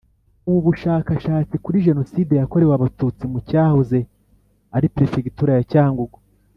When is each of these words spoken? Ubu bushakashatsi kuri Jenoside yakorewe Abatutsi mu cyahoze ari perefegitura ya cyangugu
Ubu 0.47 0.59
bushakashatsi 0.67 1.55
kuri 1.63 1.83
Jenoside 1.87 2.33
yakorewe 2.35 2.73
Abatutsi 2.75 3.23
mu 3.31 3.39
cyahoze 3.49 3.99
ari 4.75 4.87
perefegitura 4.95 5.51
ya 5.57 5.63
cyangugu 5.73 6.17